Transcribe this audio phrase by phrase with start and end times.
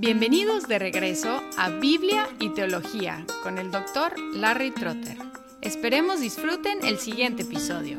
[0.00, 5.18] Bienvenidos de regreso a Biblia y Teología con el doctor Larry Trotter.
[5.60, 7.96] Esperemos disfruten el siguiente episodio.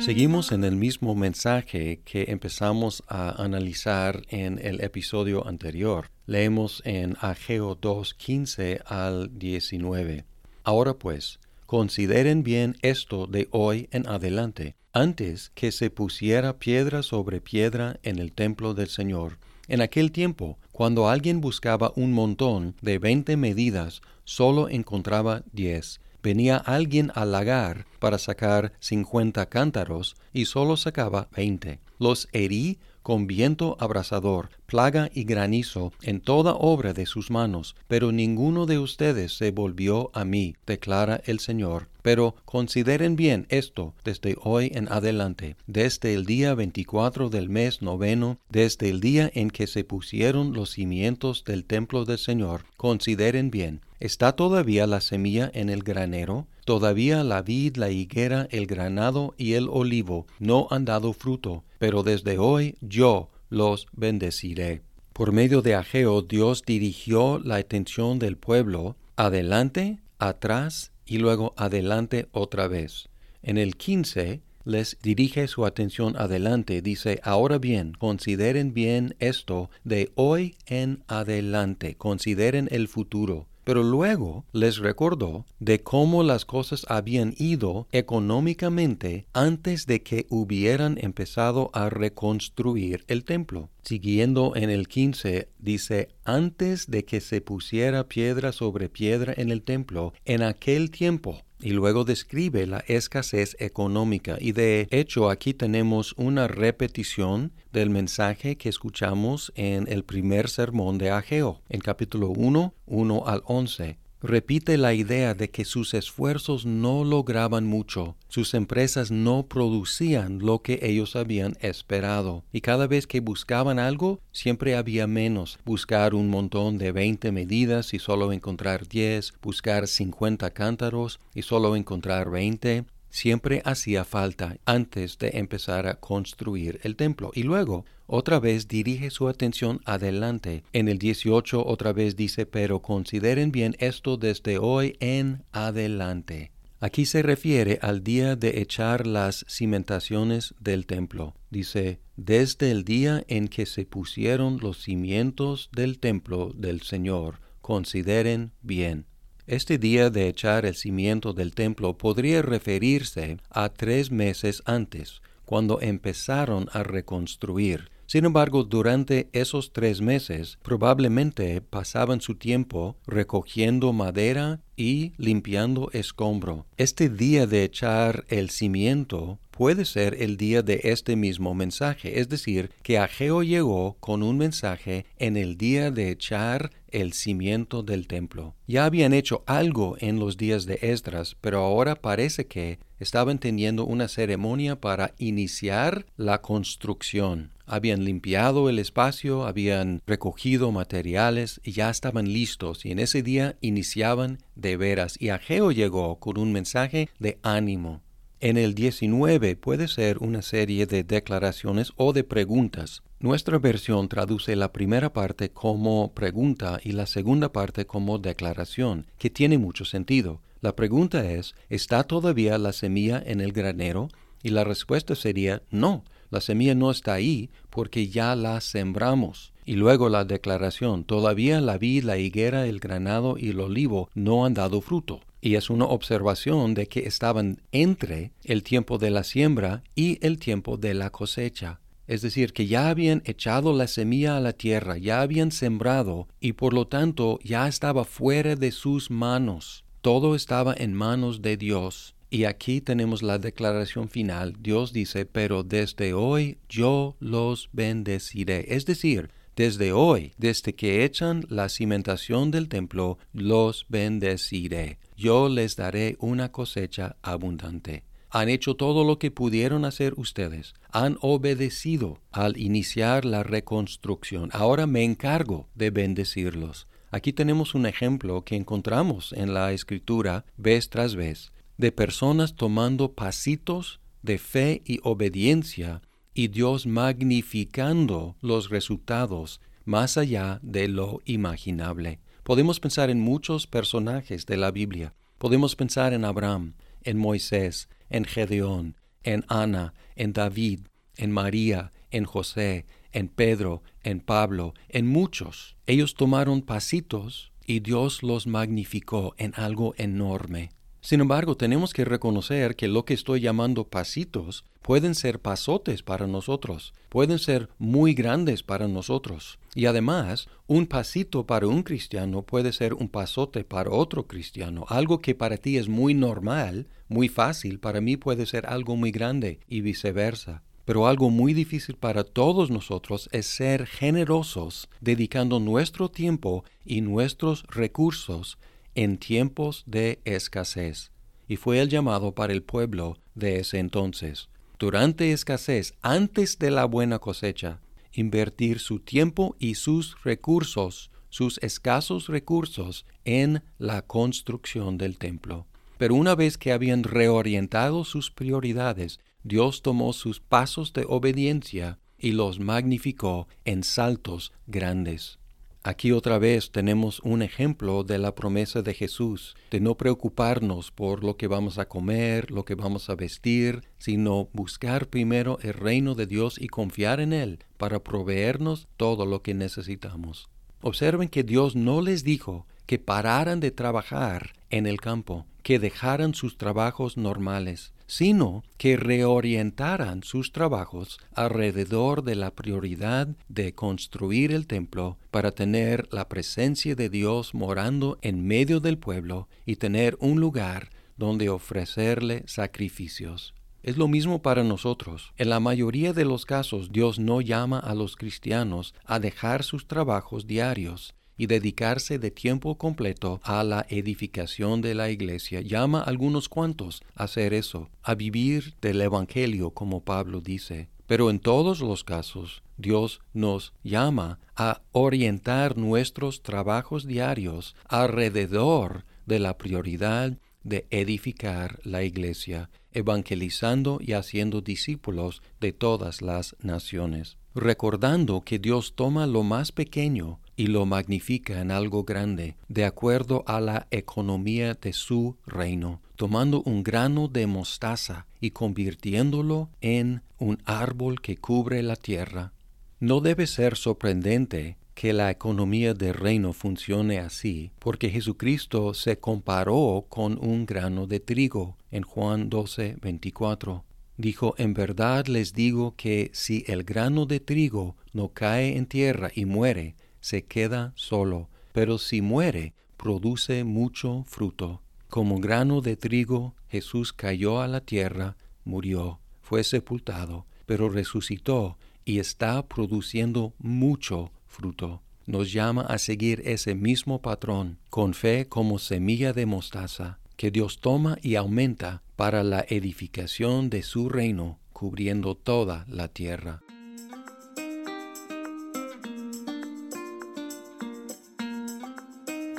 [0.00, 6.10] Seguimos en el mismo mensaje que empezamos a analizar en el episodio anterior.
[6.26, 10.24] Leemos en Ageo 2, 15 al 19.
[10.64, 11.38] Ahora pues,
[11.70, 18.18] consideren bien esto de hoy en adelante antes que se pusiera piedra sobre piedra en
[18.18, 19.38] el templo del Señor.
[19.68, 26.00] En aquel tiempo, cuando alguien buscaba un montón de veinte medidas, solo encontraba diez.
[26.22, 31.80] Venía alguien al lagar para sacar cincuenta cántaros y solo sacaba veinte.
[31.98, 38.12] Los herí con viento abrasador, plaga y granizo en toda obra de sus manos, pero
[38.12, 41.88] ninguno de ustedes se volvió a mí, declara el Señor.
[42.02, 48.38] Pero consideren bien esto desde hoy en adelante, desde el día 24 del mes noveno,
[48.48, 53.80] desde el día en que se pusieron los cimientos del templo del Señor, consideren bien,
[54.00, 56.48] ¿está todavía la semilla en el granero?
[56.64, 62.02] Todavía la vid, la higuera, el granado y el olivo no han dado fruto, pero
[62.02, 64.82] desde hoy yo los bendeciré.
[65.12, 72.28] Por medio de Ageo Dios dirigió la atención del pueblo adelante, atrás y luego adelante
[72.32, 73.08] otra vez.
[73.42, 80.12] En el 15 les dirige su atención adelante, dice, ahora bien, consideren bien esto de
[80.14, 83.49] hoy en adelante, consideren el futuro.
[83.70, 90.98] Pero luego les recordó de cómo las cosas habían ido económicamente antes de que hubieran
[91.00, 93.70] empezado a reconstruir el templo.
[93.84, 99.62] Siguiendo en el 15, dice, antes de que se pusiera piedra sobre piedra en el
[99.62, 104.36] templo, en aquel tiempo y luego describe la escasez económica.
[104.40, 110.98] Y de hecho aquí tenemos una repetición del mensaje que escuchamos en el primer sermón
[110.98, 116.66] de Ageo, en capítulo 1, 1 al 11 repite la idea de que sus esfuerzos
[116.66, 123.06] no lograban mucho, sus empresas no producían lo que ellos habían esperado, y cada vez
[123.06, 125.58] que buscaban algo, siempre había menos.
[125.64, 131.76] Buscar un montón de veinte medidas y solo encontrar diez, buscar cincuenta cántaros y solo
[131.76, 137.30] encontrar veinte, siempre hacía falta antes de empezar a construir el templo.
[137.34, 140.64] Y luego, otra vez dirige su atención adelante.
[140.72, 146.52] En el 18 otra vez dice, pero consideren bien esto desde hoy en adelante.
[146.82, 151.34] Aquí se refiere al día de echar las cimentaciones del templo.
[151.50, 158.52] Dice, desde el día en que se pusieron los cimientos del templo del Señor, consideren
[158.62, 159.04] bien.
[159.50, 165.80] Este día de echar el cimiento del templo podría referirse a tres meses antes, cuando
[165.80, 167.90] empezaron a reconstruir.
[168.10, 176.66] Sin embargo, durante esos tres meses probablemente pasaban su tiempo recogiendo madera y limpiando escombro.
[176.76, 182.28] Este día de echar el cimiento puede ser el día de este mismo mensaje, es
[182.28, 188.08] decir, que Ageo llegó con un mensaje en el día de echar el cimiento del
[188.08, 188.56] templo.
[188.66, 193.84] Ya habían hecho algo en los días de Esdras, pero ahora parece que estaban teniendo
[193.84, 197.52] una ceremonia para iniciar la construcción.
[197.72, 203.56] Habían limpiado el espacio, habían recogido materiales y ya estaban listos y en ese día
[203.60, 208.02] iniciaban de veras y Ageo llegó con un mensaje de ánimo.
[208.40, 213.04] En el 19 puede ser una serie de declaraciones o de preguntas.
[213.20, 219.30] Nuestra versión traduce la primera parte como pregunta y la segunda parte como declaración, que
[219.30, 220.40] tiene mucho sentido.
[220.60, 224.08] La pregunta es, ¿está todavía la semilla en el granero?
[224.42, 229.52] Y la respuesta sería, no, la semilla no está ahí porque ya la sembramos.
[229.64, 234.44] Y luego la declaración, todavía la vid, la higuera, el granado y el olivo no
[234.44, 239.24] han dado fruto y es una observación de que estaban entre el tiempo de la
[239.24, 241.80] siembra y el tiempo de la cosecha.
[242.06, 246.54] Es decir, que ya habían echado la semilla a la tierra, ya habían sembrado y
[246.54, 249.84] por lo tanto ya estaba fuera de sus manos.
[250.00, 252.14] Todo estaba en manos de Dios.
[252.32, 254.54] Y aquí tenemos la declaración final.
[254.60, 258.66] Dios dice, pero desde hoy yo los bendeciré.
[258.68, 265.00] Es decir, desde hoy, desde que echan la cimentación del templo, los bendeciré.
[265.16, 268.04] Yo les daré una cosecha abundante.
[268.30, 270.74] Han hecho todo lo que pudieron hacer ustedes.
[270.92, 274.50] Han obedecido al iniciar la reconstrucción.
[274.52, 276.86] Ahora me encargo de bendecirlos.
[277.10, 281.50] Aquí tenemos un ejemplo que encontramos en la escritura vez tras vez
[281.80, 286.02] de personas tomando pasitos de fe y obediencia
[286.34, 292.20] y Dios magnificando los resultados más allá de lo imaginable.
[292.42, 295.14] Podemos pensar en muchos personajes de la Biblia.
[295.38, 300.80] Podemos pensar en Abraham, en Moisés, en Gedeón, en Ana, en David,
[301.16, 305.76] en María, en José, en Pedro, en Pablo, en muchos.
[305.86, 310.72] Ellos tomaron pasitos y Dios los magnificó en algo enorme.
[311.00, 316.26] Sin embargo, tenemos que reconocer que lo que estoy llamando pasitos pueden ser pasotes para
[316.26, 319.58] nosotros, pueden ser muy grandes para nosotros.
[319.74, 324.84] Y además, un pasito para un cristiano puede ser un pasote para otro cristiano.
[324.88, 329.10] Algo que para ti es muy normal, muy fácil, para mí puede ser algo muy
[329.10, 330.62] grande y viceversa.
[330.84, 337.64] Pero algo muy difícil para todos nosotros es ser generosos, dedicando nuestro tiempo y nuestros
[337.68, 338.58] recursos
[339.00, 341.10] en tiempos de escasez,
[341.48, 344.50] y fue el llamado para el pueblo de ese entonces.
[344.78, 347.80] Durante escasez, antes de la buena cosecha,
[348.12, 355.66] invertir su tiempo y sus recursos, sus escasos recursos, en la construcción del templo.
[355.96, 362.32] Pero una vez que habían reorientado sus prioridades, Dios tomó sus pasos de obediencia y
[362.32, 365.39] los magnificó en saltos grandes.
[365.82, 371.24] Aquí otra vez tenemos un ejemplo de la promesa de Jesús, de no preocuparnos por
[371.24, 376.14] lo que vamos a comer, lo que vamos a vestir, sino buscar primero el reino
[376.14, 380.50] de Dios y confiar en Él para proveernos todo lo que necesitamos.
[380.82, 386.34] Observen que Dios no les dijo que pararan de trabajar en el campo, que dejaran
[386.34, 394.66] sus trabajos normales, sino que reorientaran sus trabajos alrededor de la prioridad de construir el
[394.66, 400.40] templo para tener la presencia de Dios morando en medio del pueblo y tener un
[400.40, 403.54] lugar donde ofrecerle sacrificios.
[403.84, 405.32] Es lo mismo para nosotros.
[405.36, 409.86] En la mayoría de los casos Dios no llama a los cristianos a dejar sus
[409.86, 415.62] trabajos diarios, y dedicarse de tiempo completo a la edificación de la iglesia.
[415.62, 420.90] Llama a algunos cuantos a hacer eso, a vivir del Evangelio como Pablo dice.
[421.06, 429.38] Pero en todos los casos, Dios nos llama a orientar nuestros trabajos diarios alrededor de
[429.38, 438.42] la prioridad de edificar la iglesia, evangelizando y haciendo discípulos de todas las naciones, recordando
[438.42, 443.62] que Dios toma lo más pequeño y lo magnifica en algo grande, de acuerdo a
[443.62, 451.22] la economía de su reino, tomando un grano de mostaza y convirtiéndolo en un árbol
[451.22, 452.52] que cubre la tierra.
[452.98, 460.04] No debe ser sorprendente que la economía del reino funcione así, porque Jesucristo se comparó
[460.10, 463.82] con un grano de trigo en Juan 12, 24.
[464.18, 469.30] Dijo, en verdad les digo que si el grano de trigo no cae en tierra
[469.34, 474.82] y muere, se queda solo, pero si muere, produce mucho fruto.
[475.08, 482.18] Como grano de trigo, Jesús cayó a la tierra, murió, fue sepultado, pero resucitó y
[482.18, 485.02] está produciendo mucho fruto.
[485.26, 490.80] Nos llama a seguir ese mismo patrón, con fe como semilla de mostaza, que Dios
[490.80, 496.62] toma y aumenta para la edificación de su reino, cubriendo toda la tierra.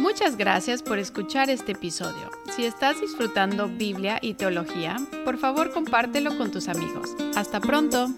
[0.02, 2.32] Muchas gracias por escuchar este episodio.
[2.56, 7.16] Si estás disfrutando Biblia y teología, por favor compártelo con tus amigos.
[7.36, 8.10] Hasta pronto.